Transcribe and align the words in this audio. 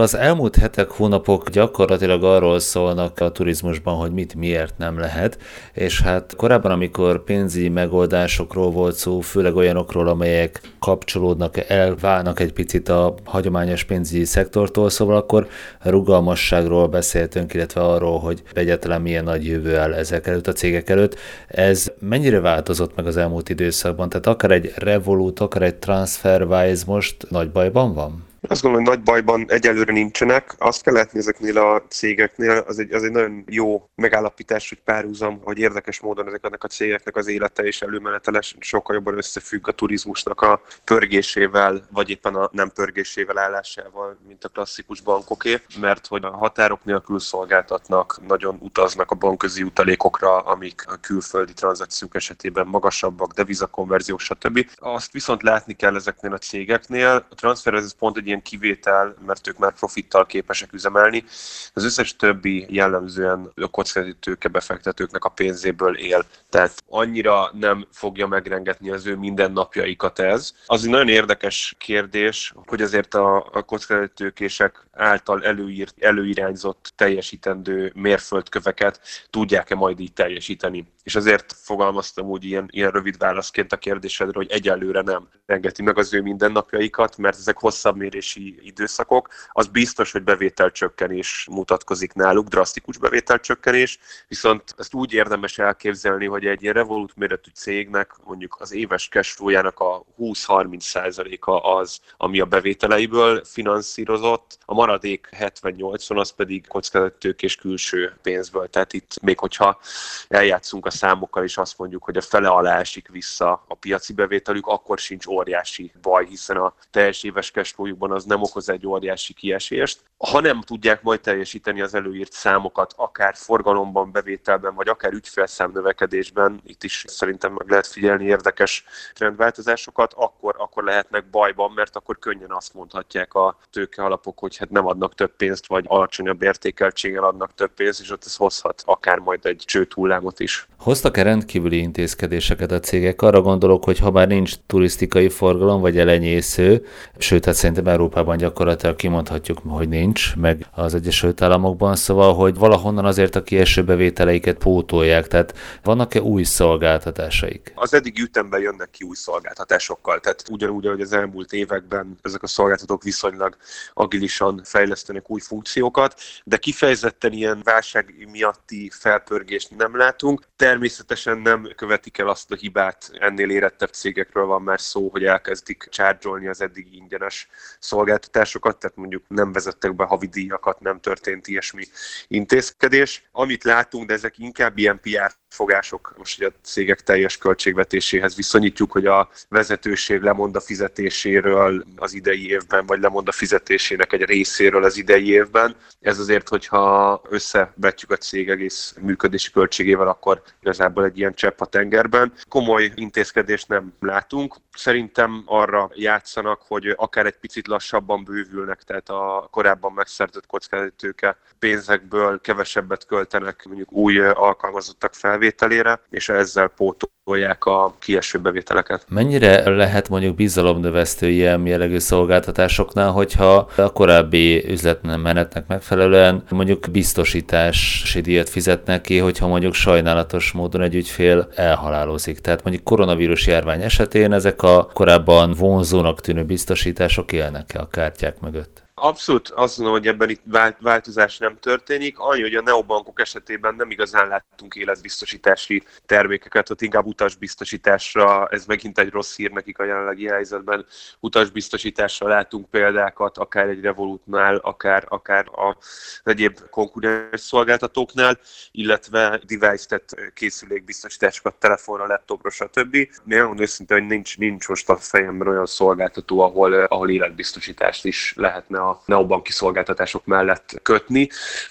Az 0.00 0.14
elmúlt 0.14 0.56
hetek, 0.56 0.90
hónapok 0.90 1.50
gyakorlatilag 1.50 2.24
arról 2.24 2.58
szólnak 2.58 3.20
a 3.20 3.32
turizmusban, 3.32 3.96
hogy 3.96 4.12
mit 4.12 4.34
miért 4.34 4.78
nem 4.78 4.98
lehet, 4.98 5.38
és 5.72 6.00
hát 6.00 6.34
korábban, 6.36 6.70
amikor 6.70 7.24
pénzügyi 7.24 7.68
megoldásokról 7.68 8.70
volt 8.70 8.94
szó, 8.94 9.20
főleg 9.20 9.56
olyanokról, 9.56 10.08
amelyek 10.08 10.60
kapcsolódnak, 10.78 11.70
elválnak 11.70 12.40
egy 12.40 12.52
picit 12.52 12.88
a 12.88 13.14
hagyományos 13.24 13.84
pénzügyi 13.84 14.24
szektortól, 14.24 14.90
szóval 14.90 15.16
akkor 15.16 15.48
rugalmasságról 15.82 16.86
beszéltünk, 16.86 17.54
illetve 17.54 17.80
arról, 17.80 18.18
hogy 18.18 18.42
egyáltalán 18.54 19.00
milyen 19.00 19.24
nagy 19.24 19.46
jövő 19.46 19.76
áll 19.76 19.92
ezek 19.92 20.26
előtt, 20.26 20.46
a 20.46 20.52
cégek 20.52 20.88
előtt. 20.90 21.18
Ez 21.48 21.92
mennyire 21.98 22.40
változott 22.40 22.96
meg 22.96 23.06
az 23.06 23.16
elmúlt 23.16 23.48
időszakban? 23.48 24.08
Tehát 24.08 24.26
akár 24.26 24.50
egy 24.50 24.72
Revolut, 24.76 25.40
akár 25.40 25.62
egy 25.62 25.76
TransferWise 25.76 26.84
most 26.86 27.16
nagy 27.30 27.50
bajban 27.50 27.94
van? 27.94 28.24
Azt 28.40 28.62
gondolom, 28.62 28.86
hogy 28.86 28.96
nagy 28.96 29.04
bajban 29.04 29.44
egyelőre 29.48 29.92
nincsenek. 29.92 30.54
Azt 30.58 30.82
kell 30.82 30.94
látni 30.94 31.18
ezeknél 31.18 31.58
a 31.58 31.82
cégeknél, 31.88 32.64
az 32.66 32.78
egy, 32.78 32.92
az 32.92 33.02
egy 33.02 33.10
nagyon 33.10 33.44
jó 33.48 33.88
megállapítás, 33.94 34.68
hogy 34.68 34.80
párhuzam, 34.84 35.40
hogy 35.44 35.58
érdekes 35.58 36.00
módon 36.00 36.26
ezeknek 36.26 36.64
a 36.64 36.68
cégeknek 36.68 37.16
az 37.16 37.26
élete 37.26 37.62
és 37.62 37.82
előmenetele 37.82 38.40
sokkal 38.58 38.94
jobban 38.94 39.16
összefügg 39.16 39.68
a 39.68 39.72
turizmusnak 39.72 40.40
a 40.40 40.60
pörgésével, 40.84 41.86
vagy 41.90 42.10
éppen 42.10 42.34
a 42.34 42.48
nem 42.52 42.70
pörgésével 42.70 43.38
állásával, 43.38 44.18
mint 44.26 44.44
a 44.44 44.48
klasszikus 44.48 45.00
bankoké, 45.00 45.60
mert 45.80 46.06
hogy 46.06 46.24
a 46.24 46.30
határok 46.30 46.84
nélkül 46.84 47.20
szolgáltatnak, 47.20 48.20
nagyon 48.26 48.56
utaznak 48.60 49.10
a 49.10 49.14
bankközi 49.14 49.62
utalékokra, 49.62 50.38
amik 50.38 50.84
a 50.86 50.96
külföldi 50.96 51.52
tranzakciók 51.52 52.14
esetében 52.14 52.66
magasabbak, 52.66 53.32
devizakonverziók, 53.32 54.20
stb. 54.20 54.70
Azt 54.76 55.12
viszont 55.12 55.42
látni 55.42 55.74
kell 55.74 55.94
ezeknél 55.94 56.32
a 56.32 56.38
cégeknél. 56.38 57.26
A 57.30 57.34
transfer 57.34 57.74
ez 57.74 57.94
pont 57.94 58.16
egy 58.16 58.26
ilyen 58.26 58.35
kivétel, 58.42 59.14
mert 59.26 59.48
ők 59.48 59.58
már 59.58 59.72
profittal 59.72 60.26
képesek 60.26 60.72
üzemelni. 60.72 61.24
Az 61.72 61.84
összes 61.84 62.16
többi 62.16 62.66
jellemzően 62.68 63.52
a 63.54 63.66
kockázati 63.66 64.16
tőke 64.20 64.48
befektetőknek 64.48 65.24
a 65.24 65.28
pénzéből 65.28 65.96
él. 65.96 66.24
Tehát 66.50 66.82
annyira 66.88 67.50
nem 67.52 67.86
fogja 67.92 68.26
megrengetni 68.26 68.90
az 68.90 69.06
ő 69.06 69.16
mindennapjaikat 69.16 70.18
ez. 70.18 70.52
Az 70.66 70.84
egy 70.84 70.90
nagyon 70.90 71.08
érdekes 71.08 71.74
kérdés, 71.78 72.52
hogy 72.66 72.82
azért 72.82 73.14
a, 73.14 73.36
a 73.52 73.62
kockázati 73.62 74.12
tőkések 74.14 74.86
által 74.92 75.44
előírt, 75.44 75.94
előirányzott 75.98 76.92
teljesítendő 76.96 77.92
mérföldköveket 77.94 79.00
tudják-e 79.30 79.74
majd 79.74 80.00
így 80.00 80.12
teljesíteni. 80.12 80.94
És 81.06 81.14
azért 81.14 81.52
fogalmaztam 81.62 82.26
úgy 82.26 82.44
ilyen, 82.44 82.68
ilyen 82.70 82.90
rövid 82.90 83.18
válaszként 83.18 83.72
a 83.72 83.76
kérdésedre, 83.76 84.32
hogy 84.34 84.50
egyelőre 84.50 85.00
nem 85.00 85.28
rengeti 85.46 85.82
meg 85.82 85.98
az 85.98 86.14
ő 86.14 86.22
mindennapjaikat, 86.22 87.16
mert 87.16 87.38
ezek 87.38 87.58
hosszabb 87.58 87.96
mérési 87.96 88.58
időszakok. 88.62 89.28
Az 89.52 89.66
biztos, 89.66 90.12
hogy 90.12 90.22
bevételcsökkenés 90.22 91.46
mutatkozik 91.50 92.12
náluk, 92.12 92.48
drasztikus 92.48 92.98
bevételcsökkenés, 92.98 93.98
viszont 94.28 94.74
ezt 94.78 94.94
úgy 94.94 95.12
érdemes 95.12 95.58
elképzelni, 95.58 96.26
hogy 96.26 96.46
egy 96.46 96.62
ilyen 96.62 96.74
Revolut 96.74 97.16
méretű 97.16 97.50
cégnek 97.54 98.14
mondjuk 98.24 98.56
az 98.60 98.72
éves 98.72 99.08
cashflow-jának 99.08 99.80
a 99.80 100.04
20-30%-a 100.18 101.50
az, 101.50 102.00
ami 102.16 102.40
a 102.40 102.44
bevételeiből 102.44 103.44
finanszírozott, 103.44 104.58
a 104.64 104.74
maradék 104.74 105.28
70-80 105.38 106.16
az 106.16 106.30
pedig 106.30 106.66
kockázattők 106.66 107.56
külső 107.60 108.16
pénzből. 108.22 108.68
Tehát 108.68 108.92
itt 108.92 109.20
még 109.22 109.38
hogyha 109.38 109.80
eljátszunk 110.28 110.86
a 110.86 110.94
számokkal, 110.96 111.44
és 111.44 111.56
azt 111.56 111.78
mondjuk, 111.78 112.04
hogy 112.04 112.16
a 112.16 112.20
fele 112.20 112.48
alá 112.48 112.78
esik 112.78 113.08
vissza 113.08 113.64
a 113.68 113.74
piaci 113.74 114.12
bevételük, 114.12 114.66
akkor 114.66 114.98
sincs 114.98 115.26
óriási 115.26 115.92
baj, 116.02 116.26
hiszen 116.26 116.56
a 116.56 116.74
teljes 116.90 117.22
éves 117.22 117.50
cashflow 117.50 118.12
az 118.12 118.24
nem 118.24 118.42
okoz 118.42 118.68
egy 118.68 118.86
óriási 118.86 119.32
kiesést. 119.32 120.00
Ha 120.18 120.40
nem 120.40 120.60
tudják 120.60 121.02
majd 121.02 121.20
teljesíteni 121.20 121.80
az 121.80 121.94
előírt 121.94 122.32
számokat, 122.32 122.94
akár 122.96 123.34
forgalomban, 123.34 124.12
bevételben, 124.12 124.74
vagy 124.74 124.88
akár 124.88 125.12
ügyfélszám 125.12 125.70
növekedésben, 125.70 126.60
itt 126.64 126.84
is 126.84 127.04
szerintem 127.06 127.52
meg 127.52 127.68
lehet 127.68 127.86
figyelni 127.86 128.24
érdekes 128.24 128.84
trendváltozásokat, 129.14 130.12
akkor, 130.12 130.54
akkor 130.58 130.84
lehetnek 130.84 131.30
bajban, 131.30 131.72
mert 131.72 131.96
akkor 131.96 132.18
könnyen 132.18 132.52
azt 132.52 132.74
mondhatják 132.74 133.34
a 133.34 133.58
tőke 133.70 134.04
alapok, 134.04 134.38
hogy 134.38 134.56
hát 134.56 134.70
nem 134.70 134.86
adnak 134.86 135.14
több 135.14 135.36
pénzt, 135.36 135.66
vagy 135.66 135.84
alacsonyabb 135.88 136.42
értékeltséggel 136.42 137.24
adnak 137.24 137.54
több 137.54 137.74
pénzt, 137.74 138.00
és 138.00 138.10
ott 138.10 138.24
ez 138.24 138.36
hozhat 138.36 138.82
akár 138.86 139.18
majd 139.18 139.46
egy 139.46 139.62
csőt 139.66 139.92
hullámot 139.92 140.40
is. 140.40 140.66
Hoztak-e 140.86 141.22
rendkívüli 141.22 141.78
intézkedéseket 141.78 142.70
a 142.70 142.80
cégek? 142.80 143.22
Arra 143.22 143.40
gondolok, 143.40 143.84
hogy 143.84 143.98
ha 143.98 144.10
már 144.10 144.28
nincs 144.28 144.54
turisztikai 144.66 145.28
forgalom, 145.28 145.80
vagy 145.80 145.98
elenyésző, 145.98 146.86
sőt, 147.18 147.44
hát 147.44 147.54
szerintem 147.54 147.86
Európában 147.86 148.36
gyakorlatilag 148.36 148.96
kimondhatjuk, 148.96 149.58
hogy 149.68 149.88
nincs, 149.88 150.36
meg 150.36 150.66
az 150.74 150.94
Egyesült 150.94 151.42
Államokban, 151.42 151.96
szóval, 151.96 152.34
hogy 152.34 152.54
valahonnan 152.54 153.04
azért 153.04 153.34
a 153.34 153.42
kieső 153.42 153.84
bevételeiket 153.84 154.58
pótolják, 154.58 155.26
tehát 155.26 155.54
vannak-e 155.82 156.20
új 156.20 156.42
szolgáltatásaik? 156.42 157.72
Az 157.74 157.94
eddig 157.94 158.18
ütemben 158.18 158.60
jönnek 158.60 158.90
ki 158.90 159.04
új 159.04 159.16
szolgáltatásokkal, 159.16 160.20
tehát 160.20 160.44
ugyanúgy, 160.50 160.86
ahogy 160.86 161.00
az 161.00 161.12
elmúlt 161.12 161.52
években 161.52 162.18
ezek 162.22 162.42
a 162.42 162.46
szolgáltatók 162.46 163.02
viszonylag 163.02 163.56
agilisan 163.94 164.60
fejlesztenek 164.64 165.30
új 165.30 165.40
funkciókat, 165.40 166.20
de 166.44 166.56
kifejezetten 166.56 167.32
ilyen 167.32 167.60
válság 167.64 168.28
miatti 168.32 168.90
felpörgést 168.92 169.76
nem 169.76 169.96
látunk. 169.96 170.42
Természetesen 170.76 171.38
nem 171.38 171.72
követik 171.76 172.18
el 172.18 172.28
azt 172.28 172.50
a 172.50 172.54
hibát, 172.54 173.10
ennél 173.12 173.50
érettebb 173.50 173.88
cégekről 173.88 174.44
van 174.44 174.62
már 174.62 174.80
szó, 174.80 175.08
hogy 175.08 175.24
elkezdik 175.24 175.86
csárgyolni 175.90 176.46
az 176.46 176.60
eddigi 176.60 176.96
ingyenes 176.96 177.48
szolgáltatásokat, 177.78 178.78
tehát 178.78 178.96
mondjuk 178.96 179.24
nem 179.28 179.52
vezettek 179.52 179.94
be 179.94 180.04
havidíjakat, 180.04 180.80
nem 180.80 181.00
történt 181.00 181.46
ilyesmi 181.46 181.84
intézkedés. 182.28 183.28
Amit 183.32 183.64
látunk, 183.64 184.06
de 184.06 184.14
ezek 184.14 184.38
inkább 184.38 184.78
ilyen 184.78 185.00
PR 185.00 185.34
fogások, 185.56 186.14
most 186.16 186.38
hogy 186.38 186.46
a 186.46 186.60
cégek 186.62 187.00
teljes 187.00 187.38
költségvetéséhez 187.38 188.36
viszonyítjuk, 188.36 188.92
hogy 188.92 189.06
a 189.06 189.28
vezetőség 189.48 190.20
lemond 190.20 190.56
a 190.56 190.60
fizetéséről 190.60 191.84
az 191.96 192.12
idei 192.12 192.48
évben, 192.48 192.86
vagy 192.86 193.00
lemond 193.00 193.28
a 193.28 193.32
fizetésének 193.32 194.12
egy 194.12 194.22
részéről 194.24 194.84
az 194.84 194.96
idei 194.96 195.30
évben. 195.30 195.76
Ez 196.00 196.18
azért, 196.18 196.48
hogyha 196.48 197.22
összevetjük 197.28 198.10
a 198.10 198.16
cég 198.16 198.50
egész 198.50 198.94
működési 199.00 199.50
költségével, 199.50 200.08
akkor 200.08 200.42
igazából 200.66 201.04
egy 201.04 201.18
ilyen 201.18 201.34
csepp 201.34 201.60
a 201.60 201.64
tengerben. 201.64 202.32
Komoly 202.48 202.92
intézkedést 202.94 203.68
nem 203.68 203.92
látunk. 204.00 204.56
Szerintem 204.74 205.42
arra 205.46 205.90
játszanak, 205.94 206.60
hogy 206.68 206.94
akár 206.96 207.26
egy 207.26 207.38
picit 207.40 207.66
lassabban 207.66 208.24
bővülnek, 208.24 208.82
tehát 208.82 209.08
a 209.08 209.48
korábban 209.50 209.92
megszerzett 209.92 210.46
kockázatőke 210.46 211.36
pénzekből 211.58 212.40
kevesebbet 212.40 213.06
költenek 213.06 213.64
mondjuk 213.64 213.92
új 213.92 214.20
alkalmazottak 214.20 215.14
felvételére, 215.14 216.00
és 216.10 216.28
ezzel 216.28 216.68
pótolják 216.68 217.64
a 217.64 217.94
kieső 217.98 218.38
bevételeket. 218.38 219.04
Mennyire 219.08 219.70
lehet 219.70 220.08
mondjuk 220.08 220.34
bizalomnövesztő 220.34 221.28
ilyen 221.28 221.66
jellegű 221.66 221.98
szolgáltatásoknál, 221.98 223.10
hogyha 223.10 223.70
a 223.76 223.92
korábbi 223.92 224.70
üzletmenetnek 224.70 225.66
megfelelően 225.66 226.44
mondjuk 226.50 226.90
biztosítási 226.90 228.20
díjat 228.20 228.48
fizetnek 228.48 229.00
ki, 229.00 229.18
hogyha 229.18 229.46
mondjuk 229.46 229.74
sajnálatos 229.74 230.52
módon 230.56 230.82
egy 230.82 230.94
ügyfél 230.94 231.48
elhalálozik. 231.54 232.38
Tehát 232.38 232.62
mondjuk 232.62 232.84
koronavírus 232.84 233.46
járvány 233.46 233.82
esetén 233.82 234.32
ezek 234.32 234.62
a 234.62 234.90
korábban 234.92 235.52
vonzónak 235.52 236.20
tűnő 236.20 236.44
biztosítások 236.44 237.32
élnek-e 237.32 237.80
a 237.80 237.88
kártyák 237.88 238.40
mögött? 238.40 238.85
Abszolút 239.00 239.48
azt 239.48 239.76
mondom, 239.78 239.96
hogy 239.96 240.06
ebben 240.06 240.28
itt 240.28 240.42
változás 240.80 241.38
nem 241.38 241.58
történik. 241.60 242.18
Annyi, 242.18 242.40
hogy 242.42 242.54
a 242.54 242.62
neobankok 242.62 243.20
esetében 243.20 243.74
nem 243.74 243.90
igazán 243.90 244.28
láttunk 244.28 244.74
életbiztosítási 244.74 245.82
termékeket, 246.06 246.70
ott 246.70 246.82
inkább 246.82 247.06
utasbiztosításra, 247.06 248.48
ez 248.48 248.66
megint 248.66 248.98
egy 248.98 249.10
rossz 249.10 249.36
hír 249.36 249.50
nekik 249.50 249.78
a 249.78 249.84
jelenlegi 249.84 250.26
helyzetben, 250.26 250.86
utasbiztosításra 251.20 252.28
látunk 252.28 252.70
példákat, 252.70 253.38
akár 253.38 253.68
egy 253.68 253.80
Revolutnál, 253.80 254.56
akár, 254.56 255.04
akár 255.08 255.48
a 255.48 255.76
egyéb 256.24 256.58
konkurens 256.70 257.40
szolgáltatóknál, 257.40 258.38
illetve 258.70 259.40
device-et 259.46 260.32
készülékbiztosításokat 260.34 261.54
telefonra, 261.54 262.06
laptopra, 262.06 262.50
stb. 262.50 262.96
Nagyon 263.24 263.60
őszintén, 263.60 263.98
hogy 263.98 264.06
nincs, 264.06 264.38
nincs 264.38 264.68
most 264.68 264.88
a 264.88 264.96
fejemben 264.96 265.48
olyan 265.48 265.66
szolgáltató, 265.66 266.40
ahol, 266.40 266.74
ahol 266.74 267.10
életbiztosítást 267.10 268.04
is 268.04 268.32
lehetne 268.36 268.84
a 268.90 269.02
neobanki 269.04 269.52
szolgáltatások 269.52 270.24
mellett 270.24 270.80
kötni, 270.82 271.28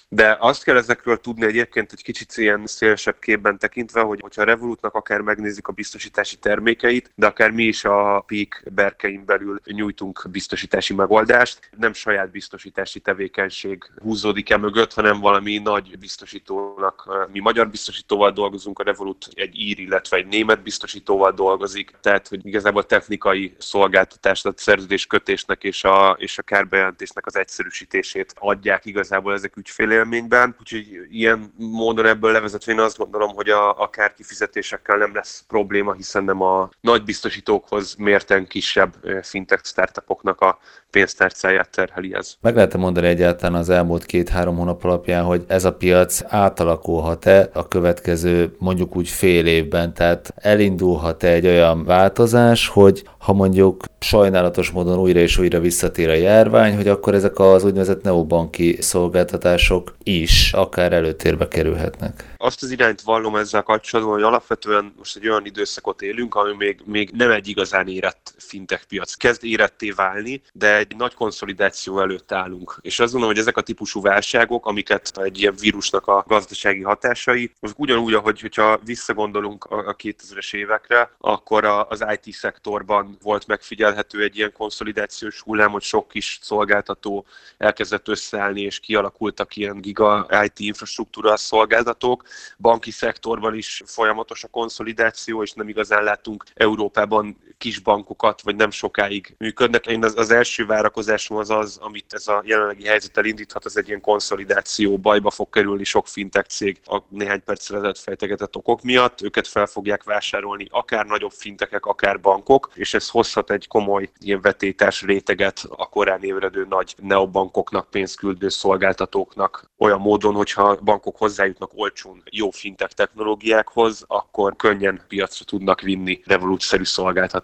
de 0.09 0.37
azt 0.39 0.63
kell 0.63 0.77
ezekről 0.77 1.17
tudni 1.17 1.45
egyébként 1.45 1.91
egy 1.91 2.03
kicsit 2.03 2.37
ilyen 2.37 2.61
szélesebb 2.65 3.19
képben 3.19 3.57
tekintve, 3.57 4.01
hogy 4.01 4.19
hogyha 4.21 4.41
a 4.41 4.45
Revolutnak 4.45 4.93
akár 4.93 5.21
megnézik 5.21 5.67
a 5.67 5.71
biztosítási 5.71 6.35
termékeit, 6.35 7.11
de 7.15 7.27
akár 7.27 7.51
mi 7.51 7.63
is 7.63 7.85
a 7.85 8.23
Peak 8.27 8.63
berkein 8.73 9.25
belül 9.25 9.59
nyújtunk 9.65 10.25
biztosítási 10.31 10.93
megoldást, 10.93 11.69
nem 11.77 11.93
saját 11.93 12.31
biztosítási 12.31 12.99
tevékenység 12.99 13.91
húzódik 14.01 14.49
e 14.49 14.57
mögött, 14.57 14.93
hanem 14.93 15.19
valami 15.19 15.57
nagy 15.57 15.97
biztosítónak. 15.99 17.27
Mi 17.31 17.39
magyar 17.39 17.69
biztosítóval 17.69 18.31
dolgozunk, 18.31 18.79
a 18.79 18.83
Revolut 18.83 19.27
egy 19.33 19.59
ír, 19.59 19.79
illetve 19.79 20.17
egy 20.17 20.27
német 20.27 20.61
biztosítóval 20.61 21.31
dolgozik, 21.31 21.91
tehát 22.01 22.27
hogy 22.27 22.45
igazából 22.45 22.85
technikai 22.85 23.55
szolgáltatást, 23.57 24.45
a 24.45 24.53
szerződéskötésnek 24.55 25.63
és 25.63 25.83
a, 25.83 26.15
és 26.19 26.37
a 26.37 26.41
kárbejelentés 26.41 27.04
fizetésnek 27.05 27.25
az 27.25 27.37
egyszerűsítését 27.37 28.33
adják 28.39 28.85
igazából 28.85 29.33
ezek 29.33 29.57
ügyfélélményben, 29.57 30.55
úgyhogy 30.59 30.85
ilyen 31.09 31.53
módon 31.57 32.05
ebből 32.05 32.31
levezetve 32.31 32.71
én 32.71 32.79
azt 32.79 32.97
gondolom, 32.97 33.35
hogy 33.35 33.49
a, 33.49 33.69
a 33.69 33.89
kifizetésekkel 34.15 34.97
nem 34.97 35.13
lesz 35.13 35.43
probléma, 35.47 35.93
hiszen 35.93 36.23
nem 36.23 36.41
a 36.41 36.69
nagy 36.81 37.03
biztosítókhoz 37.03 37.95
mérten 37.95 38.47
kisebb 38.47 38.93
fintech 39.21 39.65
startupoknak 39.65 40.41
a 40.41 40.59
pénztárcáját 40.89 41.69
terheli 41.69 42.13
ez. 42.13 42.35
Meg 42.41 42.55
lehet 42.55 42.77
mondani 42.77 43.07
egyáltalán 43.07 43.59
az 43.59 43.69
elmúlt 43.69 44.05
két-három 44.05 44.57
hónap 44.57 44.83
alapján, 44.83 45.23
hogy 45.23 45.43
ez 45.47 45.65
a 45.65 45.73
piac 45.73 46.21
átalakulhat-e 46.27 47.49
a 47.53 47.67
következő 47.67 48.55
mondjuk 48.59 48.95
úgy 48.95 49.09
fél 49.09 49.45
évben, 49.45 49.93
tehát 49.93 50.33
elindulhat-e 50.35 51.27
egy 51.27 51.45
olyan 51.45 51.83
változás, 51.83 52.67
hogy 52.67 53.03
ha 53.17 53.33
mondjuk 53.33 53.83
sajnálatos 53.99 54.69
módon 54.71 54.99
újra 54.99 55.19
és 55.19 55.37
újra 55.37 55.59
visszatér 55.59 56.09
a 56.09 56.13
járvány, 56.13 56.75
hogy 56.75 56.87
akkor 56.95 57.13
ezek 57.13 57.39
az 57.39 57.63
úgynevezett 57.63 58.03
neobanki 58.03 58.81
szolgáltatások 58.81 59.95
is 60.03 60.53
akár 60.53 60.93
előtérbe 60.93 61.47
kerülhetnek. 61.47 62.33
Azt 62.37 62.63
az 62.63 62.71
irányt 62.71 63.01
vallom 63.01 63.35
ezzel 63.35 63.63
kapcsolatban, 63.63 64.13
hogy 64.13 64.23
alapvetően 64.23 64.93
most 64.97 65.15
egy 65.15 65.27
olyan 65.29 65.45
időszakot 65.45 66.01
élünk, 66.01 66.35
ami 66.35 66.53
még, 66.57 66.81
még 66.85 67.09
nem 67.13 67.31
egy 67.31 67.47
igazán 67.47 67.87
érett 67.87 68.33
fintech 68.37 68.85
piac. 68.85 69.13
Kezd 69.13 69.43
éretté 69.43 69.89
válni, 69.91 70.41
de 70.53 70.77
egy 70.77 70.95
nagy 70.97 71.13
konszolidáció 71.13 71.99
előtt 71.99 72.31
állunk. 72.31 72.77
És 72.81 72.99
azt 72.99 73.11
gondolom, 73.11 73.35
hogy 73.35 73.43
ezek 73.43 73.57
a 73.57 73.61
típusú 73.61 74.01
válságok, 74.01 74.65
amiket 74.65 75.11
egy 75.15 75.39
ilyen 75.39 75.55
vírusnak 75.59 76.07
a 76.07 76.23
gazdasági 76.27 76.81
hatásai, 76.81 77.51
az 77.59 77.73
ugyanúgy, 77.77 78.13
ahogy 78.13 78.41
hogyha 78.41 78.79
visszagondolunk 78.85 79.63
a 79.63 79.95
2000-es 79.95 80.53
évekre, 80.55 81.11
akkor 81.17 81.65
az 81.65 82.05
IT 82.21 82.33
szektorban 82.33 83.17
volt 83.21 83.47
megfigyelhető 83.47 84.23
egy 84.23 84.37
ilyen 84.37 84.53
konszolidációs 84.57 85.41
hullám, 85.41 85.71
hogy 85.71 85.81
sok 85.81 86.07
kis 86.07 86.39
szolgáltató 86.85 87.25
elkezdett 87.57 88.07
összeállni, 88.07 88.61
és 88.61 88.79
kialakultak 88.79 89.55
ilyen 89.55 89.81
giga 89.81 90.27
IT 90.43 90.59
infrastruktúra 90.59 91.37
szolgáltatók. 91.37 92.23
Banki 92.57 92.91
szektorban 92.91 93.55
is 93.55 93.81
folyamatos 93.85 94.43
a 94.43 94.47
konszolidáció, 94.47 95.41
és 95.43 95.51
nem 95.51 95.69
igazán 95.69 96.03
látunk 96.03 96.43
Európában 96.53 97.37
kis 97.57 97.79
bankokat, 97.79 98.41
vagy 98.41 98.55
nem 98.55 98.71
sokáig 98.71 99.35
működnek. 99.37 99.87
Én 99.87 100.03
az, 100.03 100.17
az 100.17 100.31
első 100.31 100.65
várakozásom 100.65 101.37
az 101.37 101.49
az, 101.49 101.77
amit 101.81 102.13
ez 102.13 102.27
a 102.27 102.41
jelenlegi 102.45 102.85
helyzettel 102.85 103.25
indíthat, 103.25 103.65
az 103.65 103.77
egy 103.77 103.87
ilyen 103.87 104.01
konszolidáció, 104.01 104.97
bajba 104.97 105.29
fog 105.29 105.49
kerülni 105.49 105.83
sok 105.83 106.07
fintech 106.07 106.49
cég 106.49 106.79
a 106.85 107.01
néhány 107.09 107.43
percre 107.43 107.77
ezelőtt 107.77 107.97
fejtegetett 107.97 108.55
okok 108.55 108.81
miatt, 108.81 109.21
őket 109.21 109.47
fel 109.47 109.65
fogják 109.65 110.03
vásárolni 110.03 110.67
akár 110.69 111.05
nagyobb 111.05 111.31
fintekek, 111.31 111.85
akár 111.85 112.19
bankok, 112.19 112.71
és 112.73 112.93
ez 112.93 113.09
hozhat 113.09 113.51
egy 113.51 113.67
komoly 113.67 114.09
ilyen 114.19 114.41
vetétás 114.41 115.01
réteget 115.01 115.65
a 115.69 115.89
korán 115.89 116.23
ébredő 116.23 116.65
nagy 116.69 116.95
neobankoknak, 116.97 117.89
pénzküldő 117.89 118.49
szolgáltatóknak. 118.49 119.69
Olyan 119.77 119.99
módon, 119.99 120.33
hogyha 120.33 120.75
bankok 120.75 121.17
hozzájutnak 121.17 121.71
olcsón 121.73 122.23
jó 122.31 122.49
fintek 122.49 122.91
technológiákhoz, 122.91 124.03
akkor 124.07 124.55
könnyen 124.55 125.01
piacra 125.07 125.45
tudnak 125.45 125.81
vinni 125.81 126.21
revolútszerű 126.25 126.83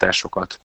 szolgáltatásokat. 0.02 0.60